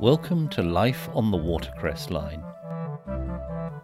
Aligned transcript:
Welcome 0.00 0.48
to 0.50 0.62
Life 0.62 1.08
on 1.12 1.30
the 1.30 1.36
Watercress 1.36 2.10
Line. 2.10 2.44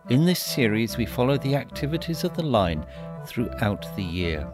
In 0.08 0.24
this 0.24 0.40
series, 0.40 0.96
we 0.96 1.06
follow 1.06 1.36
the 1.36 1.56
activities 1.56 2.22
of 2.22 2.36
the 2.36 2.42
line 2.42 2.86
throughout 3.26 3.84
the 3.96 4.04
year. 4.04 4.46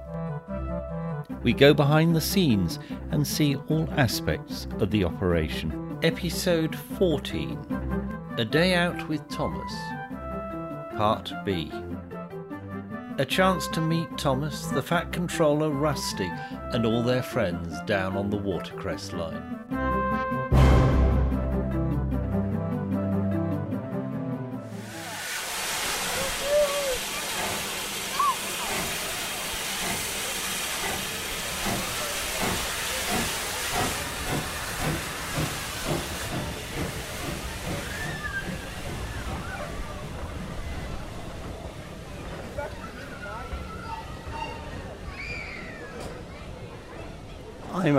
We 1.42 1.52
go 1.52 1.74
behind 1.74 2.16
the 2.16 2.20
scenes 2.20 2.78
and 3.10 3.26
see 3.26 3.56
all 3.68 3.88
aspects 3.96 4.68
of 4.78 4.90
the 4.90 5.04
operation. 5.04 5.98
Episode 6.02 6.74
14 6.74 8.34
A 8.38 8.44
Day 8.44 8.74
Out 8.74 9.08
with 9.08 9.28
Thomas, 9.28 9.72
Part 10.96 11.32
B. 11.44 11.70
A 13.18 13.24
chance 13.26 13.68
to 13.68 13.82
meet 13.82 14.16
Thomas, 14.16 14.66
the 14.68 14.82
Fat 14.82 15.12
Controller, 15.12 15.68
Rusty, 15.68 16.30
and 16.72 16.86
all 16.86 17.02
their 17.02 17.22
friends 17.22 17.78
down 17.82 18.16
on 18.16 18.30
the 18.30 18.38
Watercress 18.38 19.12
line. 19.12 19.59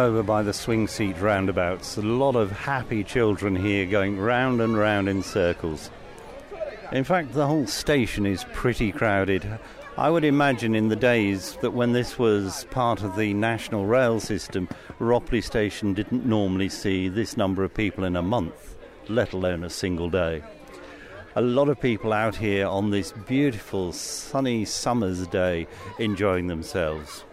Over 0.02 0.24
by 0.24 0.42
the 0.42 0.52
swing 0.52 0.88
seat 0.88 1.16
roundabouts. 1.20 1.96
A 1.96 2.02
lot 2.02 2.36
of 2.36 2.52
happy 2.52 3.04
children 3.04 3.56
here 3.56 3.86
going 3.86 4.18
round 4.18 4.60
and 4.60 4.76
round 4.76 5.08
in 5.08 5.22
circles. 5.22 5.92
In 6.92 7.04
fact, 7.04 7.34
the 7.34 7.46
whole 7.46 7.68
station 7.68 8.26
is 8.26 8.44
pretty 8.52 8.92
crowded. 8.92 9.48
I 10.00 10.10
would 10.10 10.24
imagine 10.24 10.74
in 10.74 10.88
the 10.88 10.96
days 10.96 11.56
that 11.62 11.74
when 11.74 11.92
this 11.92 12.18
was 12.18 12.66
part 12.72 13.04
of 13.04 13.16
the 13.16 13.36
national 13.36 13.86
rail 13.86 14.20
system, 14.20 14.68
Ropley 14.98 15.44
Station 15.44 15.94
didn't 15.94 16.26
normally 16.26 16.70
see 16.70 17.08
this 17.08 17.38
number 17.38 17.64
of 17.64 17.72
people 17.72 18.04
in 18.04 18.16
a 18.16 18.24
month, 18.24 18.76
let 19.08 19.34
alone 19.34 19.64
a 19.64 19.70
single 19.70 20.10
day. 20.10 20.42
A 21.36 21.42
lot 21.42 21.70
of 21.70 21.80
people 21.80 22.12
out 22.12 22.36
here 22.36 22.66
on 22.66 22.90
this 22.90 23.14
beautiful 23.28 23.94
sunny 23.94 24.66
summer's 24.66 25.28
day 25.28 25.68
enjoying 26.00 26.48
themselves. 26.48 27.24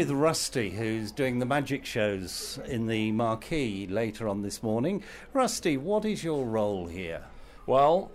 With 0.00 0.12
Rusty, 0.12 0.70
who's 0.70 1.12
doing 1.12 1.40
the 1.40 1.44
magic 1.44 1.84
shows 1.84 2.58
in 2.64 2.86
the 2.86 3.12
marquee 3.12 3.86
later 3.86 4.30
on 4.30 4.40
this 4.40 4.62
morning. 4.62 5.02
Rusty, 5.34 5.76
what 5.76 6.06
is 6.06 6.24
your 6.24 6.46
role 6.46 6.86
here? 6.86 7.22
Well, 7.66 8.10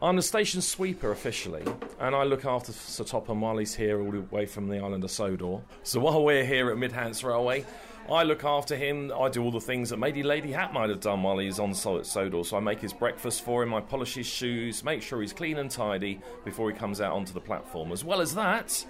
I'm 0.00 0.16
the 0.16 0.22
station 0.22 0.62
sweeper 0.62 1.10
officially, 1.10 1.64
and 2.00 2.16
I 2.16 2.24
look 2.24 2.46
after 2.46 2.72
Sir 2.72 3.04
Topham 3.04 3.42
while 3.42 3.58
he's 3.58 3.74
here 3.74 4.00
all 4.00 4.10
the 4.10 4.22
way 4.22 4.46
from 4.46 4.68
the 4.68 4.78
island 4.78 5.04
of 5.04 5.10
Sodor. 5.10 5.60
So 5.82 6.00
while 6.00 6.24
we're 6.24 6.46
here 6.46 6.70
at 6.70 6.78
Midhants 6.78 7.22
Railway, 7.22 7.66
I 8.10 8.22
look 8.22 8.42
after 8.44 8.74
him. 8.74 9.12
I 9.14 9.28
do 9.28 9.44
all 9.44 9.50
the 9.50 9.60
things 9.60 9.90
that 9.90 9.98
maybe 9.98 10.22
Lady 10.22 10.52
Hatt 10.52 10.72
might 10.72 10.88
have 10.88 11.00
done 11.00 11.22
while 11.22 11.36
he's 11.36 11.58
on 11.58 11.74
Sodor. 11.74 12.42
So 12.42 12.56
I 12.56 12.60
make 12.60 12.80
his 12.80 12.94
breakfast 12.94 13.42
for 13.42 13.62
him, 13.62 13.74
I 13.74 13.82
polish 13.82 14.14
his 14.14 14.26
shoes, 14.26 14.82
make 14.82 15.02
sure 15.02 15.20
he's 15.20 15.34
clean 15.34 15.58
and 15.58 15.70
tidy 15.70 16.22
before 16.46 16.70
he 16.70 16.78
comes 16.78 17.02
out 17.02 17.12
onto 17.12 17.34
the 17.34 17.40
platform. 17.42 17.92
As 17.92 18.02
well 18.02 18.22
as 18.22 18.34
that, 18.34 18.86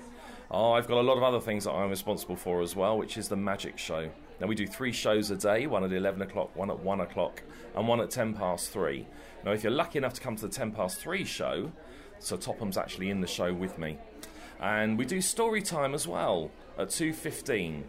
Oh, 0.51 0.73
I've 0.73 0.89
got 0.89 0.97
a 0.97 1.03
lot 1.03 1.19
of 1.19 1.23
other 1.23 1.41
things 1.41 1.65
that 1.65 1.73
I'm 1.73 1.91
responsible 1.91 2.37
for 2.37 2.63
as 2.63 2.75
well, 2.75 2.97
which 2.97 3.19
is 3.19 3.29
the 3.29 3.37
magic 3.37 3.77
show. 3.77 4.09
Now, 4.41 4.47
we 4.47 4.55
do 4.55 4.67
three 4.67 4.93
shows 4.93 5.31
a 5.31 5.37
day 5.37 5.67
one 5.67 5.85
at 5.85 5.93
11 5.93 6.23
o'clock, 6.23 6.57
one 6.57 6.71
at 6.71 6.81
1 6.81 7.01
o'clock, 7.01 7.43
and 7.75 7.87
one 7.87 8.01
at 8.01 8.11
10 8.11 8.33
past 8.33 8.71
3. 8.71 9.07
Now, 9.45 9.53
if 9.53 9.63
you're 9.63 9.73
lucky 9.73 9.99
enough 9.99 10.15
to 10.15 10.21
come 10.23 10.37
to 10.37 10.47
the 10.47 10.53
10 10.53 10.73
past 10.73 11.01
3 11.01 11.23
show, 11.25 11.71
Sir 12.19 12.39
Topham's 12.39 12.79
actually 12.79 13.11
in 13.11 13.21
the 13.21 13.27
show 13.27 13.53
with 13.53 13.79
me. 13.79 13.99
And 14.59 14.97
we 14.97 15.05
do 15.05 15.21
story 15.21 15.61
time 15.61 15.93
as 15.93 16.09
well 16.09 16.51
at 16.79 16.89
2.15. 16.89 17.83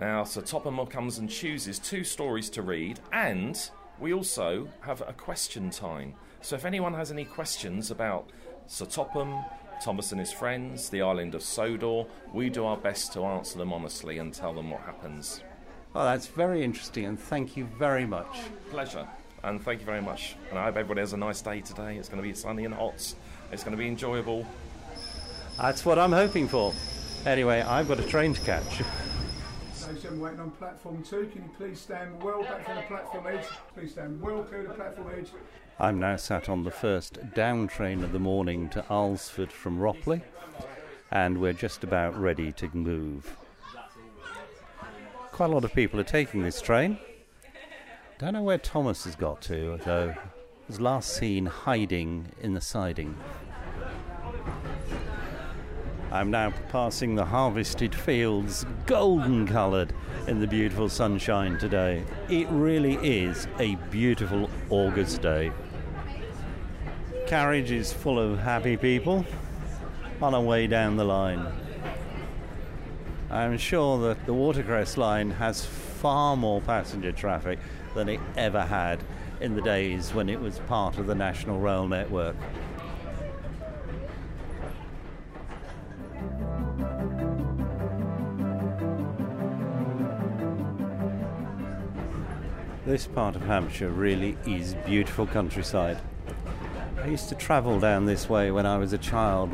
Now, 0.00 0.24
Sir 0.24 0.40
Topham 0.40 0.84
comes 0.86 1.18
and 1.18 1.30
chooses 1.30 1.78
two 1.78 2.02
stories 2.02 2.50
to 2.50 2.62
read, 2.62 2.98
and 3.12 3.56
we 4.00 4.12
also 4.12 4.68
have 4.80 5.00
a 5.02 5.12
question 5.12 5.70
time. 5.70 6.14
So 6.40 6.56
if 6.56 6.64
anyone 6.64 6.94
has 6.94 7.12
any 7.12 7.24
questions 7.24 7.90
about 7.92 8.30
Sir 8.66 8.86
Topham, 8.86 9.44
Thomas 9.80 10.12
and 10.12 10.20
his 10.20 10.30
friends, 10.30 10.90
the 10.90 11.02
island 11.02 11.34
of 11.34 11.42
Sodor. 11.42 12.04
We 12.32 12.50
do 12.50 12.64
our 12.66 12.76
best 12.76 13.12
to 13.14 13.24
answer 13.24 13.58
them 13.58 13.72
honestly 13.72 14.18
and 14.18 14.32
tell 14.32 14.52
them 14.52 14.70
what 14.70 14.82
happens. 14.82 15.42
Oh, 15.94 16.04
that's 16.04 16.26
very 16.26 16.62
interesting, 16.62 17.06
and 17.06 17.18
thank 17.18 17.56
you 17.56 17.64
very 17.78 18.06
much. 18.06 18.38
Pleasure, 18.70 19.08
and 19.42 19.60
thank 19.62 19.80
you 19.80 19.86
very 19.86 20.02
much. 20.02 20.36
And 20.50 20.58
I 20.58 20.64
hope 20.64 20.76
everybody 20.76 21.00
has 21.00 21.14
a 21.14 21.16
nice 21.16 21.40
day 21.42 21.60
today. 21.60 21.96
It's 21.96 22.08
going 22.08 22.22
to 22.22 22.28
be 22.28 22.34
sunny 22.34 22.64
and 22.64 22.74
hot. 22.74 23.14
It's 23.50 23.64
going 23.64 23.76
to 23.76 23.78
be 23.78 23.88
enjoyable. 23.88 24.46
That's 25.58 25.84
what 25.84 25.98
I'm 25.98 26.12
hoping 26.12 26.46
for. 26.46 26.72
Anyway, 27.26 27.60
I've 27.60 27.88
got 27.88 27.98
a 27.98 28.04
train 28.04 28.34
to 28.34 28.40
catch. 28.42 28.82
Station 29.74 30.20
waiting 30.20 30.40
on 30.40 30.50
platform 30.52 31.02
two. 31.02 31.26
Can 31.32 31.42
you 31.42 31.50
please 31.56 31.80
stand 31.80 32.22
well 32.22 32.42
back 32.42 32.64
from 32.64 32.76
the 32.76 32.82
platform 32.82 33.26
edge? 33.26 33.46
Please 33.74 33.90
stand 33.90 34.20
well 34.20 34.44
clear 34.44 34.60
of 34.60 34.68
the 34.68 34.74
platform 34.74 35.10
edge. 35.18 35.30
I'm 35.80 35.98
now 35.98 36.16
sat 36.16 36.50
on 36.50 36.64
the 36.64 36.70
first 36.70 37.18
down 37.32 37.66
train 37.66 38.04
of 38.04 38.12
the 38.12 38.18
morning 38.18 38.68
to 38.68 38.84
Alresford 38.90 39.50
from 39.50 39.78
Ropley, 39.78 40.20
and 41.10 41.38
we're 41.38 41.54
just 41.54 41.82
about 41.82 42.20
ready 42.20 42.52
to 42.52 42.68
move. 42.76 43.34
Quite 45.32 45.48
a 45.48 45.54
lot 45.54 45.64
of 45.64 45.72
people 45.72 45.98
are 45.98 46.04
taking 46.04 46.42
this 46.42 46.60
train. 46.60 46.98
Don't 48.18 48.34
know 48.34 48.42
where 48.42 48.58
Thomas 48.58 49.04
has 49.04 49.16
got 49.16 49.40
to, 49.42 49.80
though. 49.86 50.14
Was 50.68 50.82
last 50.82 51.14
seen 51.16 51.46
hiding 51.46 52.26
in 52.42 52.52
the 52.52 52.60
siding. 52.60 53.16
I'm 56.12 56.30
now 56.30 56.52
passing 56.68 57.14
the 57.14 57.24
harvested 57.24 57.94
fields, 57.94 58.66
golden 58.84 59.46
coloured 59.46 59.94
in 60.28 60.40
the 60.40 60.46
beautiful 60.46 60.90
sunshine 60.90 61.56
today. 61.56 62.04
It 62.28 62.48
really 62.50 62.96
is 62.96 63.48
a 63.58 63.76
beautiful 63.90 64.50
August 64.68 65.22
day. 65.22 65.50
Carriage 67.30 67.70
is 67.70 67.92
full 67.92 68.18
of 68.18 68.40
happy 68.40 68.76
people 68.76 69.24
on 70.20 70.34
our 70.34 70.40
way 70.40 70.66
down 70.66 70.96
the 70.96 71.04
line. 71.04 71.46
I'm 73.30 73.56
sure 73.56 74.00
that 74.08 74.26
the 74.26 74.34
Watercress 74.34 74.96
line 74.96 75.30
has 75.30 75.64
far 75.64 76.36
more 76.36 76.60
passenger 76.60 77.12
traffic 77.12 77.60
than 77.94 78.08
it 78.08 78.18
ever 78.36 78.62
had 78.62 78.98
in 79.40 79.54
the 79.54 79.62
days 79.62 80.12
when 80.12 80.28
it 80.28 80.40
was 80.40 80.58
part 80.66 80.98
of 80.98 81.06
the 81.06 81.14
National 81.14 81.60
Rail 81.60 81.86
Network. 81.86 82.34
This 92.84 93.06
part 93.06 93.36
of 93.36 93.42
Hampshire 93.42 93.90
really 93.90 94.36
is 94.48 94.74
beautiful 94.84 95.28
countryside. 95.28 96.00
I 97.10 97.12
used 97.12 97.28
to 97.30 97.34
travel 97.34 97.80
down 97.80 98.06
this 98.06 98.28
way 98.28 98.52
when 98.52 98.66
I 98.66 98.78
was 98.78 98.92
a 98.92 98.98
child, 98.98 99.50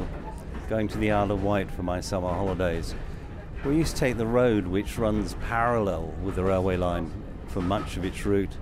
going 0.69 0.89
to 0.89 0.99
the 0.99 1.11
Isle 1.11 1.31
of 1.31 1.43
Wight 1.43 1.71
for 1.71 1.83
my 1.83 2.03
summer 2.03 2.29
holidays. 2.29 2.95
We 3.65 3.77
used 3.77 3.95
to 3.95 4.01
take 4.01 4.19
the 4.19 4.27
road 4.27 4.67
which 4.67 4.99
runs 4.99 5.33
parallel 5.49 6.13
with 6.23 6.35
the 6.35 6.45
railway 6.45 6.77
line 6.77 7.11
for 7.47 7.63
much 7.63 7.97
of 7.97 8.05
its 8.05 8.27
route, 8.27 8.55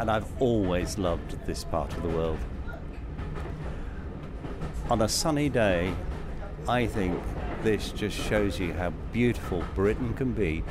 and 0.00 0.10
I've 0.10 0.26
always 0.42 0.98
loved 0.98 1.46
this 1.46 1.62
part 1.62 1.96
of 1.96 2.02
the 2.02 2.08
world. 2.08 2.40
On 4.90 5.02
a 5.02 5.08
sunny 5.08 5.48
day, 5.48 5.94
I 6.66 6.88
think 6.88 7.22
this 7.62 7.92
just 7.92 8.18
shows 8.18 8.58
you 8.58 8.72
how 8.72 8.90
beautiful 9.12 9.62
Britain 9.76 10.12
can 10.14 10.32
be 10.32 10.64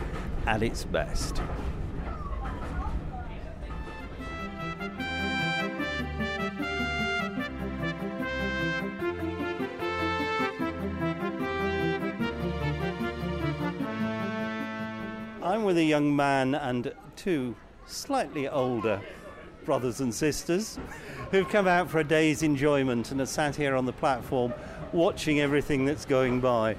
at 0.46 0.62
its 0.62 0.84
best. 0.84 1.42
I'm 15.62 15.68
with 15.68 15.78
a 15.78 15.84
young 15.84 16.16
man 16.16 16.56
and 16.56 16.92
two 17.16 17.56
slightly 17.86 18.50
older 18.50 19.00
brothers 19.64 20.02
and 20.02 20.12
sisters 20.12 20.80
who've 21.30 21.48
come 21.48 21.68
out 21.68 21.88
for 21.88 22.00
a 22.00 22.04
day's 22.04 22.42
enjoyment 22.42 23.12
and 23.12 23.22
are 23.22 23.28
sat 23.28 23.56
here 23.58 23.76
on 23.76 23.86
the 23.86 23.94
platform 23.94 24.56
watching 24.92 25.40
everything 25.40 25.86
that's 25.86 26.04
going 26.04 26.40
by. 26.40 26.76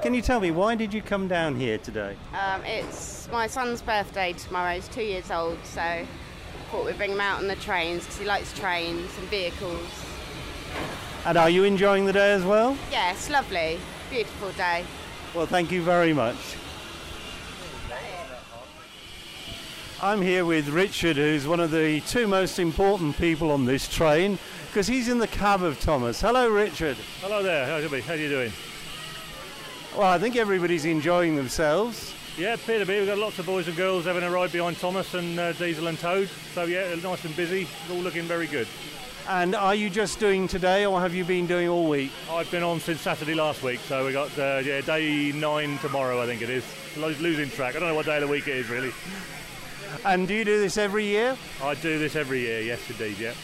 Can 0.00 0.14
you 0.14 0.22
tell 0.22 0.40
me 0.40 0.50
why 0.50 0.76
did 0.76 0.94
you 0.94 1.02
come 1.02 1.28
down 1.28 1.56
here 1.56 1.76
today? 1.76 2.16
Um, 2.32 2.64
it's 2.64 3.28
my 3.30 3.46
son's 3.48 3.82
birthday 3.82 4.32
tomorrow. 4.32 4.76
He's 4.76 4.88
two 4.88 5.02
years 5.02 5.30
old, 5.30 5.58
so 5.64 6.06
thought 6.70 6.86
we'd 6.86 6.96
bring 6.96 7.12
him 7.12 7.20
out 7.20 7.38
on 7.38 7.48
the 7.48 7.56
trains 7.56 8.04
because 8.04 8.16
he 8.16 8.24
likes 8.24 8.58
trains 8.58 9.10
and 9.18 9.28
vehicles. 9.28 9.90
And 11.26 11.36
are 11.36 11.50
you 11.50 11.64
enjoying 11.64 12.06
the 12.06 12.14
day 12.14 12.32
as 12.32 12.44
well? 12.44 12.78
Yes, 12.90 13.28
lovely. 13.28 13.78
Beautiful 14.08 14.52
day. 14.52 14.86
Well, 15.34 15.44
thank 15.44 15.70
you 15.70 15.82
very 15.82 16.14
much. 16.14 16.56
I'm 20.04 20.20
here 20.20 20.44
with 20.44 20.68
Richard, 20.68 21.14
who's 21.14 21.46
one 21.46 21.60
of 21.60 21.70
the 21.70 22.00
two 22.00 22.26
most 22.26 22.58
important 22.58 23.16
people 23.18 23.52
on 23.52 23.64
this 23.64 23.86
train, 23.86 24.36
because 24.66 24.88
he's 24.88 25.08
in 25.08 25.18
the 25.18 25.28
cab 25.28 25.62
of 25.62 25.78
Thomas. 25.78 26.20
Hello, 26.20 26.48
Richard. 26.48 26.96
Hello 27.20 27.40
there, 27.40 27.64
how's 27.66 27.84
it 27.84 28.02
How 28.02 28.14
are 28.14 28.16
you 28.16 28.28
doing? 28.28 28.52
Well, 29.96 30.08
I 30.08 30.18
think 30.18 30.34
everybody's 30.34 30.86
enjoying 30.86 31.36
themselves. 31.36 32.16
Yeah, 32.36 32.54
appear 32.54 32.80
to 32.80 32.84
be. 32.84 32.98
We've 32.98 33.06
got 33.06 33.18
lots 33.18 33.38
of 33.38 33.46
boys 33.46 33.68
and 33.68 33.76
girls 33.76 34.04
having 34.04 34.24
a 34.24 34.30
ride 34.30 34.50
behind 34.50 34.76
Thomas 34.78 35.14
and 35.14 35.38
uh, 35.38 35.52
Diesel 35.52 35.86
and 35.86 35.96
Toad. 35.96 36.28
So 36.52 36.64
yeah, 36.64 36.96
nice 36.96 37.24
and 37.24 37.36
busy. 37.36 37.68
All 37.88 37.98
looking 37.98 38.24
very 38.24 38.48
good. 38.48 38.66
And 39.28 39.54
are 39.54 39.76
you 39.76 39.88
just 39.88 40.18
doing 40.18 40.48
today, 40.48 40.84
or 40.84 41.00
have 41.00 41.14
you 41.14 41.24
been 41.24 41.46
doing 41.46 41.68
all 41.68 41.88
week? 41.88 42.10
I've 42.28 42.50
been 42.50 42.64
on 42.64 42.80
since 42.80 43.02
Saturday 43.02 43.34
last 43.34 43.62
week, 43.62 43.78
so 43.78 44.04
we 44.04 44.12
got 44.12 44.36
uh, 44.36 44.62
yeah 44.64 44.80
day 44.80 45.30
nine 45.30 45.78
tomorrow, 45.78 46.20
I 46.20 46.26
think 46.26 46.42
it 46.42 46.50
is. 46.50 46.64
Losing 46.96 47.48
track. 47.50 47.76
I 47.76 47.78
don't 47.78 47.88
know 47.88 47.94
what 47.94 48.06
day 48.06 48.16
of 48.16 48.22
the 48.22 48.26
week 48.26 48.48
it 48.48 48.56
is 48.56 48.68
really. 48.68 48.92
And 50.04 50.26
do 50.26 50.34
you 50.34 50.44
do 50.44 50.60
this 50.60 50.76
every 50.76 51.04
year? 51.04 51.36
I 51.62 51.74
do 51.74 51.98
this 51.98 52.16
every 52.16 52.40
year. 52.40 52.60
Yes, 52.60 52.80
indeed. 52.90 53.18
Yeah. 53.18 53.34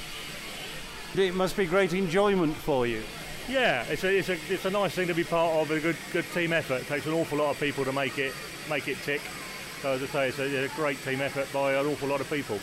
It 1.17 1.35
must 1.35 1.57
be 1.57 1.67
great 1.67 1.93
enjoyment 1.93 2.55
for 2.57 2.87
you. 2.87 3.03
Yeah, 3.49 3.85
it's 3.89 4.05
a, 4.05 4.19
it's 4.19 4.29
a 4.29 4.39
it's 4.51 4.65
a 4.67 4.71
nice 4.71 4.93
thing 4.93 5.09
to 5.09 5.15
be 5.15 5.25
part 5.25 5.55
of. 5.57 5.71
A 5.71 5.81
good 5.81 5.97
good 6.13 6.27
team 6.35 6.53
effort. 6.53 6.83
It 6.83 6.87
takes 6.89 7.07
an 7.07 7.15
awful 7.15 7.39
lot 7.39 7.51
of 7.51 7.61
people 7.61 7.85
to 7.85 7.93
make 7.93 8.19
it 8.19 8.35
make 8.69 8.89
it 8.89 8.99
tick. 8.99 9.23
So 9.81 9.93
as 9.93 10.03
I 10.03 10.07
say, 10.07 10.29
it's 10.29 10.39
a, 10.39 10.65
a 10.65 10.69
great 10.77 11.03
team 11.05 11.21
effort 11.21 11.51
by 11.53 11.75
an 11.75 11.87
awful 11.87 12.09
lot 12.09 12.21
of 12.21 12.29
people. 12.29 12.59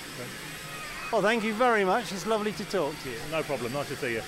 Well, 1.11 1.21
thank 1.21 1.43
you 1.43 1.53
very 1.53 1.85
much. 1.85 2.11
It's 2.11 2.27
lovely 2.27 2.51
to 2.51 2.65
talk 2.65 2.93
to 3.03 3.09
you. 3.09 3.17
No 3.31 3.41
problem. 3.41 3.73
Nice 3.73 3.87
to 3.87 3.95
see 3.95 4.13
you. 4.13 4.21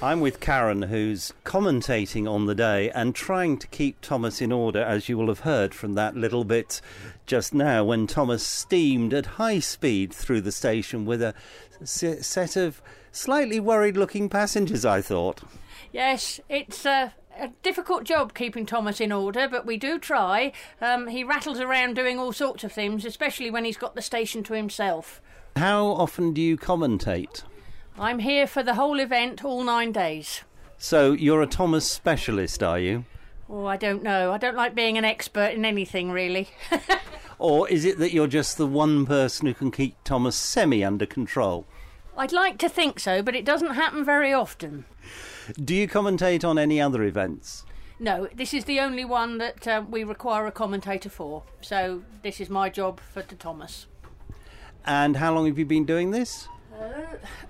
I'm 0.00 0.20
with 0.20 0.38
Karen, 0.38 0.82
who's 0.82 1.32
commentating 1.44 2.30
on 2.30 2.46
the 2.46 2.54
day 2.54 2.88
and 2.90 3.16
trying 3.16 3.58
to 3.58 3.66
keep 3.66 4.00
Thomas 4.00 4.40
in 4.40 4.52
order, 4.52 4.80
as 4.80 5.08
you 5.08 5.18
will 5.18 5.26
have 5.26 5.40
heard 5.40 5.74
from 5.74 5.94
that 5.94 6.14
little 6.16 6.44
bit 6.44 6.80
just 7.26 7.52
now 7.52 7.82
when 7.84 8.06
Thomas 8.06 8.46
steamed 8.46 9.12
at 9.12 9.26
high 9.26 9.58
speed 9.58 10.12
through 10.12 10.42
the 10.42 10.52
station 10.52 11.04
with 11.04 11.20
a 11.20 11.34
s- 11.82 12.24
set 12.24 12.54
of 12.54 12.80
slightly 13.10 13.58
worried 13.58 13.96
looking 13.96 14.28
passengers, 14.28 14.84
I 14.84 15.02
thought. 15.02 15.40
Yes, 15.90 16.38
it's 16.48 16.86
a, 16.86 17.12
a 17.36 17.48
difficult 17.64 18.04
job 18.04 18.34
keeping 18.34 18.66
Thomas 18.66 19.00
in 19.00 19.10
order, 19.10 19.48
but 19.48 19.66
we 19.66 19.76
do 19.76 19.98
try. 19.98 20.52
Um, 20.80 21.08
he 21.08 21.24
rattles 21.24 21.58
around 21.58 21.94
doing 21.94 22.20
all 22.20 22.32
sorts 22.32 22.62
of 22.62 22.70
things, 22.70 23.04
especially 23.04 23.50
when 23.50 23.64
he's 23.64 23.76
got 23.76 23.96
the 23.96 24.02
station 24.02 24.44
to 24.44 24.54
himself. 24.54 25.20
How 25.56 25.86
often 25.86 26.32
do 26.34 26.40
you 26.40 26.56
commentate? 26.56 27.42
I'm 27.98 28.20
here 28.20 28.46
for 28.46 28.62
the 28.62 28.74
whole 28.74 29.00
event, 29.00 29.44
all 29.44 29.64
nine 29.64 29.92
days. 29.92 30.42
So 30.76 31.12
you're 31.12 31.42
a 31.42 31.46
Thomas 31.46 31.90
specialist, 31.90 32.62
are 32.62 32.78
you? 32.78 33.04
Oh, 33.48 33.66
I 33.66 33.76
don't 33.76 34.02
know. 34.02 34.32
I 34.32 34.38
don't 34.38 34.56
like 34.56 34.74
being 34.74 34.98
an 34.98 35.04
expert 35.04 35.52
in 35.54 35.64
anything, 35.64 36.10
really. 36.10 36.48
Or 37.38 37.68
is 37.68 37.84
it 37.84 37.98
that 37.98 38.12
you're 38.12 38.26
just 38.26 38.58
the 38.58 38.66
one 38.66 39.06
person 39.06 39.46
who 39.46 39.54
can 39.54 39.70
keep 39.70 39.96
Thomas 40.02 40.36
semi 40.36 40.84
under 40.84 41.06
control? 41.06 41.66
I'd 42.16 42.32
like 42.32 42.58
to 42.58 42.68
think 42.68 42.98
so, 42.98 43.22
but 43.22 43.36
it 43.36 43.44
doesn't 43.44 43.74
happen 43.74 44.04
very 44.04 44.32
often. 44.32 44.84
Do 45.64 45.74
you 45.74 45.86
commentate 45.86 46.44
on 46.44 46.58
any 46.58 46.80
other 46.80 47.04
events? 47.04 47.64
No, 48.00 48.28
this 48.34 48.52
is 48.52 48.64
the 48.64 48.80
only 48.80 49.04
one 49.04 49.38
that 49.38 49.66
uh, 49.68 49.84
we 49.88 50.02
require 50.02 50.46
a 50.46 50.52
commentator 50.52 51.08
for. 51.08 51.44
So 51.60 52.02
this 52.22 52.40
is 52.40 52.50
my 52.50 52.68
job 52.68 53.00
for 53.00 53.22
the 53.22 53.36
Thomas. 53.36 53.86
And 54.84 55.16
how 55.16 55.32
long 55.32 55.46
have 55.46 55.58
you 55.58 55.66
been 55.66 55.84
doing 55.84 56.10
this? 56.10 56.48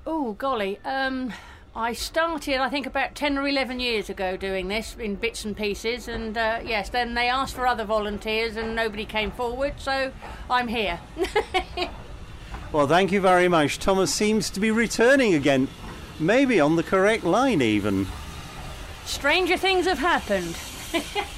Oh, 0.06 0.32
golly. 0.32 0.78
Um, 0.84 1.32
I 1.74 1.92
started, 1.92 2.58
I 2.58 2.68
think, 2.68 2.86
about 2.86 3.14
10 3.14 3.38
or 3.38 3.46
11 3.46 3.80
years 3.80 4.08
ago 4.08 4.36
doing 4.36 4.68
this 4.68 4.96
in 4.98 5.16
bits 5.16 5.44
and 5.44 5.56
pieces. 5.56 6.08
And 6.08 6.36
uh, 6.36 6.60
yes, 6.64 6.88
then 6.88 7.14
they 7.14 7.28
asked 7.28 7.54
for 7.54 7.66
other 7.66 7.84
volunteers 7.84 8.56
and 8.56 8.74
nobody 8.74 9.04
came 9.04 9.30
forward, 9.30 9.74
so 9.78 10.12
I'm 10.50 10.68
here. 10.68 11.00
Well, 12.70 12.86
thank 12.86 13.12
you 13.12 13.20
very 13.22 13.48
much. 13.48 13.78
Thomas 13.78 14.12
seems 14.12 14.50
to 14.50 14.60
be 14.60 14.70
returning 14.70 15.32
again. 15.32 15.68
Maybe 16.20 16.60
on 16.60 16.76
the 16.76 16.82
correct 16.82 17.24
line, 17.24 17.62
even. 17.62 18.06
Stranger 19.06 19.56
things 19.56 19.86
have 19.86 19.98
happened. 19.98 20.54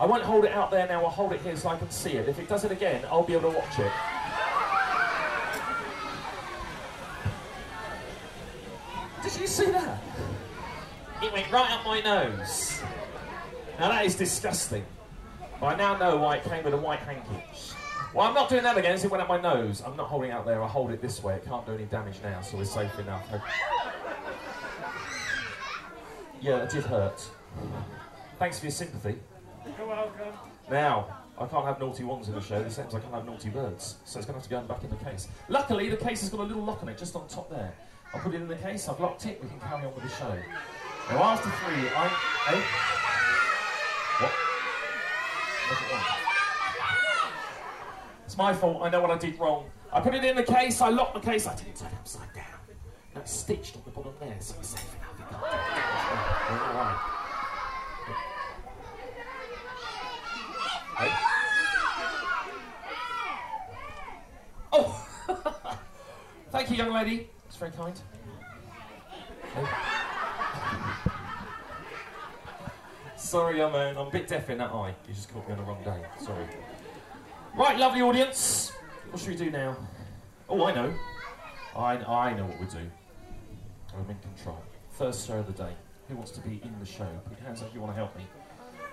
I 0.00 0.06
won't 0.06 0.22
hold 0.22 0.44
it 0.44 0.52
out 0.52 0.70
there 0.70 0.86
now. 0.86 1.04
I'll 1.04 1.10
hold 1.10 1.32
it 1.32 1.40
here 1.40 1.56
so 1.56 1.68
I 1.70 1.76
can 1.76 1.90
see 1.90 2.12
it. 2.12 2.28
If 2.28 2.38
it 2.38 2.48
does 2.48 2.64
it 2.64 2.70
again, 2.70 3.04
I'll 3.10 3.24
be 3.24 3.32
able 3.34 3.50
to 3.50 3.58
watch 3.58 3.78
it. 3.78 3.92
Did 9.22 9.40
you 9.40 9.46
see 9.46 9.70
that? 9.72 10.00
It 11.22 11.32
went 11.32 11.50
right 11.50 11.70
up 11.72 11.84
my 11.84 12.00
nose. 12.00 12.80
Now 13.78 13.88
that 13.88 14.06
is 14.06 14.14
disgusting. 14.14 14.84
I 15.60 15.74
now 15.74 15.96
know 15.96 16.16
why 16.16 16.36
it 16.36 16.44
came 16.44 16.62
with 16.62 16.74
a 16.74 16.76
white 16.76 17.00
handkerchief. 17.00 17.74
Well, 18.14 18.26
I'm 18.26 18.34
not 18.34 18.48
doing 18.48 18.62
that 18.62 18.78
again. 18.78 18.96
It 18.96 19.10
went 19.10 19.20
up 19.20 19.28
my 19.28 19.40
nose. 19.40 19.82
I'm 19.84 19.96
not 19.96 20.06
holding 20.06 20.30
it 20.30 20.32
out 20.32 20.46
there. 20.46 20.62
I 20.62 20.68
hold 20.68 20.92
it 20.92 21.02
this 21.02 21.22
way. 21.22 21.34
It 21.34 21.44
can't 21.44 21.66
do 21.66 21.72
any 21.72 21.84
damage 21.84 22.20
now, 22.22 22.40
so 22.40 22.56
we're 22.56 22.64
safe 22.64 22.96
enough. 22.98 23.26
Yeah, 26.40 26.62
it 26.62 26.70
did 26.70 26.84
hurt. 26.84 27.20
Thanks 28.38 28.60
for 28.60 28.66
your 28.66 28.72
sympathy. 28.72 29.18
You're 29.76 29.86
welcome. 29.86 30.34
Now, 30.70 31.06
I 31.38 31.46
can't 31.46 31.64
have 31.64 31.80
naughty 31.80 32.04
ones 32.04 32.28
in 32.28 32.34
the 32.34 32.40
show, 32.40 32.62
the 32.62 32.70
same 32.70 32.86
as 32.86 32.94
I 32.94 33.00
can't 33.00 33.14
have 33.14 33.26
naughty 33.26 33.48
birds. 33.50 33.96
So 34.04 34.18
it's 34.18 34.26
going 34.26 34.40
to 34.40 34.40
have 34.40 34.42
to 34.44 34.48
go 34.48 34.74
back 34.74 34.84
in 34.84 34.90
the 34.90 35.04
case. 35.04 35.28
Luckily, 35.48 35.88
the 35.88 35.96
case 35.96 36.20
has 36.20 36.30
got 36.30 36.40
a 36.40 36.44
little 36.44 36.64
lock 36.64 36.82
on 36.82 36.88
it, 36.88 36.98
just 36.98 37.14
on 37.16 37.28
top 37.28 37.50
there. 37.50 37.74
I'll 38.14 38.20
put 38.20 38.34
it 38.34 38.40
in 38.40 38.48
the 38.48 38.56
case, 38.56 38.88
I've 38.88 39.00
locked 39.00 39.26
it, 39.26 39.42
we 39.42 39.48
can 39.48 39.60
carry 39.60 39.84
on 39.84 39.94
with 39.94 40.04
the 40.04 40.10
show. 40.10 40.34
Now, 41.10 41.22
after 41.22 41.50
three, 41.50 41.88
I'm. 41.90 42.10
Eh? 42.54 42.62
What? 44.20 44.32
It's 48.24 48.36
my 48.36 48.54
fault, 48.54 48.82
I 48.82 48.90
know 48.90 49.00
what 49.00 49.10
I 49.10 49.18
did 49.18 49.38
wrong. 49.38 49.66
I 49.92 50.00
put 50.00 50.14
it 50.14 50.24
in 50.24 50.36
the 50.36 50.42
case, 50.42 50.80
I 50.80 50.88
locked 50.88 51.14
the 51.14 51.20
case, 51.20 51.46
I 51.46 51.54
turn 51.54 51.68
it 51.68 51.82
upside 51.82 52.32
down. 52.34 52.44
No, 53.14 53.20
it's 53.20 53.32
stitched 53.32 53.76
on 53.76 53.82
the 53.84 53.90
bottom 53.90 54.12
there, 54.20 54.36
so 54.40 54.54
it's 54.58 54.68
safe 54.68 54.94
enough 54.96 55.08
can't 55.08 55.16
do 55.16 55.24
damage. 55.24 55.42
We're 56.50 56.64
all 56.64 56.74
right. 56.74 56.98
Hey. 60.98 61.12
Oh! 64.72 65.08
Thank 66.50 66.70
you, 66.70 66.76
young 66.76 66.92
lady. 66.92 67.28
It's 67.46 67.56
very 67.56 67.70
kind. 67.72 67.94
Sorry, 73.16 73.62
I'm, 73.62 73.74
uh, 73.74 74.00
I'm 74.00 74.06
a 74.06 74.10
bit 74.10 74.28
deaf 74.28 74.48
in 74.48 74.58
that 74.58 74.70
eye. 74.70 74.94
You 75.06 75.14
just 75.14 75.32
caught 75.32 75.46
me 75.46 75.52
on 75.52 75.58
the 75.58 75.64
wrong 75.64 75.82
day. 75.84 76.02
Sorry. 76.24 76.46
Right, 77.54 77.76
lovely 77.78 78.00
audience. 78.00 78.72
What 79.10 79.20
should 79.20 79.30
we 79.30 79.36
do 79.36 79.50
now? 79.50 79.76
Oh, 80.48 80.64
I 80.64 80.74
know. 80.74 80.94
I, 81.76 81.96
I 81.96 82.34
know 82.34 82.46
what 82.46 82.58
we 82.60 82.66
do. 82.66 82.90
I'm 83.94 84.08
in 84.08 84.18
control. 84.20 84.62
First 84.90 85.26
show 85.26 85.38
of 85.38 85.46
the 85.46 85.52
day. 85.52 85.72
Who 86.08 86.16
wants 86.16 86.30
to 86.32 86.40
be 86.40 86.60
in 86.64 86.74
the 86.80 86.86
show? 86.86 87.08
Put 87.28 87.38
your 87.38 87.46
hands 87.46 87.60
up 87.60 87.68
if 87.68 87.74
you 87.74 87.80
want 87.80 87.92
to 87.92 87.96
help 87.96 88.16
me. 88.16 88.26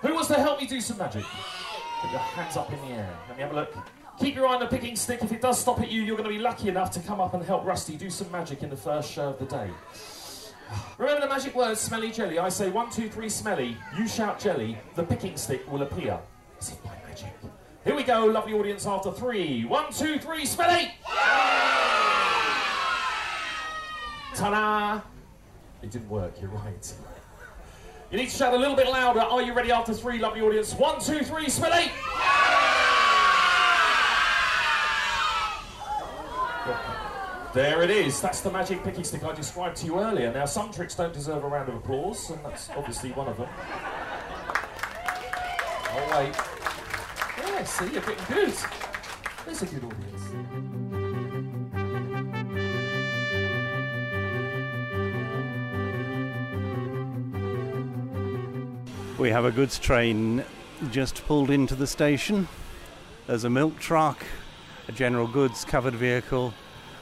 Who 0.01 0.13
wants 0.13 0.27
to 0.27 0.35
help 0.35 0.59
me 0.59 0.67
do 0.67 0.81
some 0.81 0.97
magic? 0.97 1.23
Put 2.01 2.11
your 2.11 2.19
hands 2.19 2.57
up 2.57 2.71
in 2.73 2.81
the 2.81 2.95
air. 2.95 3.17
Let 3.29 3.37
me 3.37 3.43
have 3.43 3.51
a 3.53 3.55
look. 3.55 3.75
Keep 4.19 4.35
your 4.35 4.47
eye 4.47 4.53
on 4.55 4.59
the 4.61 4.67
picking 4.67 4.95
stick. 4.95 5.21
If 5.21 5.31
it 5.31 5.41
does 5.41 5.59
stop 5.59 5.81
at 5.81 5.91
you, 5.91 6.01
you're 6.01 6.15
going 6.15 6.29
to 6.29 6.35
be 6.35 6.41
lucky 6.41 6.69
enough 6.69 6.89
to 6.91 6.99
come 7.01 7.19
up 7.19 7.33
and 7.33 7.43
help 7.43 7.65
Rusty 7.65 7.97
do 7.97 8.09
some 8.09 8.31
magic 8.31 8.63
in 8.63 8.69
the 8.69 8.77
first 8.77 9.11
show 9.11 9.29
of 9.29 9.39
the 9.39 9.45
day. 9.45 9.69
Remember 10.97 11.21
the 11.21 11.27
magic 11.27 11.53
words, 11.53 11.81
smelly 11.81 12.11
jelly. 12.11 12.39
I 12.39 12.49
say 12.49 12.69
one, 12.69 12.89
two, 12.89 13.09
three, 13.09 13.29
smelly. 13.29 13.77
You 13.97 14.07
shout 14.07 14.39
jelly. 14.39 14.77
The 14.95 15.03
picking 15.03 15.35
stick 15.37 15.69
will 15.71 15.81
appear. 15.81 16.19
As 16.59 16.69
if 16.71 16.83
by 16.83 16.97
magic. 17.07 17.33
Here 17.83 17.95
we 17.95 18.03
go, 18.03 18.25
lovely 18.25 18.53
audience, 18.53 18.87
after 18.87 19.11
three. 19.11 19.65
One, 19.65 19.91
two, 19.91 20.17
three, 20.17 20.45
smelly! 20.45 20.91
Ta-da! 24.33 25.01
It 25.83 25.91
didn't 25.91 26.09
work, 26.09 26.41
you're 26.41 26.49
right. 26.49 26.93
You 28.11 28.17
need 28.17 28.29
to 28.29 28.35
shout 28.35 28.53
a 28.53 28.57
little 28.57 28.75
bit 28.75 28.87
louder. 28.87 29.19
Are 29.19 29.41
you 29.41 29.53
ready 29.53 29.71
after 29.71 29.93
three, 29.93 30.19
lovely 30.19 30.41
audience? 30.41 30.73
One, 30.73 30.99
two, 30.99 31.19
three, 31.19 31.49
Smelly! 31.49 31.91
There 37.53 37.81
it 37.83 37.89
is. 37.89 38.19
That's 38.19 38.41
the 38.41 38.51
magic 38.51 38.83
picky 38.83 39.03
stick 39.03 39.23
I 39.23 39.31
described 39.33 39.77
to 39.77 39.85
you 39.85 39.99
earlier. 39.99 40.33
Now, 40.33 40.45
some 40.45 40.71
tricks 40.71 40.95
don't 40.95 41.13
deserve 41.13 41.43
a 41.43 41.47
round 41.47 41.69
of 41.69 41.75
applause, 41.75 42.29
and 42.29 42.43
that's 42.43 42.69
obviously 42.71 43.11
one 43.13 43.27
of 43.27 43.37
them. 43.37 43.47
Oh, 45.97 46.07
wait. 46.17 46.35
Yeah, 47.37 47.63
see, 47.63 47.85
you're 47.85 48.01
getting 48.01 48.25
good. 48.27 48.53
There's 49.45 49.61
a 49.61 49.65
good 49.67 49.83
audience. 49.85 50.23
We 59.17 59.29
have 59.29 59.45
a 59.45 59.51
goods 59.51 59.79
train 59.79 60.43
just 60.91 61.25
pulled 61.25 61.49
into 61.49 61.73
the 61.75 61.87
station. 61.87 62.49
There's 63.27 63.45
a 63.45 63.49
milk 63.49 63.79
truck 63.79 64.25
a 64.87 64.91
general 64.91 65.27
goods 65.27 65.65
covered 65.65 65.95
vehicle, 65.95 66.53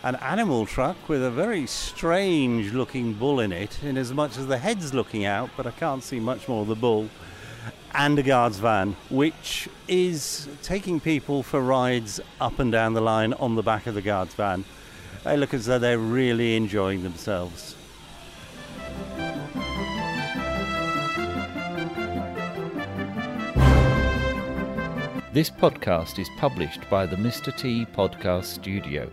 an 0.04 0.16
animal 0.18 0.66
truck 0.66 1.10
with 1.10 1.24
a 1.24 1.32
very 1.32 1.66
strange 1.66 2.74
looking 2.74 3.14
bull 3.14 3.40
in 3.40 3.52
it, 3.52 3.82
in 3.84 3.98
as 3.98 4.14
much 4.14 4.38
as 4.38 4.48
the 4.48 4.58
head's 4.58 4.94
looking 4.94 5.26
out, 5.26 5.50
but 5.56 5.68
I 5.68 5.72
can't 5.72 6.04
see 6.04 6.20
much 6.20 6.48
more 6.48 6.62
of 6.62 6.68
the 6.68 6.76
bull, 6.76 7.10
and 7.94 8.18
a 8.18 8.24
guard's 8.24 8.60
van, 8.60 8.96
which 9.10 9.70
is 9.88 10.48
taking 10.62 11.00
people 11.00 11.44
for 11.44 11.62
rides 11.62 12.20
up 12.42 12.60
and 12.60 12.72
down 12.72 12.94
the 12.94 13.02
line 13.02 13.34
on 13.34 13.56
the 13.56 13.64
back 13.64 13.88
of 13.88 13.96
the 13.96 14.02
guard's 14.02 14.34
van. 14.34 14.66
They 15.24 15.38
look 15.38 15.54
as 15.54 15.66
though 15.66 15.80
they're 15.80 15.98
really 15.98 16.56
enjoying 16.56 17.04
themselves. 17.04 17.76
This 25.34 25.50
podcast 25.50 26.20
is 26.20 26.30
published 26.38 26.88
by 26.92 27.08
the 27.08 27.16
Mr. 27.16 27.52
T 27.58 27.88
Podcast 27.88 28.44
Studio. 28.44 29.10